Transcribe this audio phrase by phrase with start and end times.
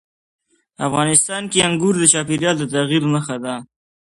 [0.87, 3.55] افغانستان کې انګور د چاپېریال د تغیر نښه ده.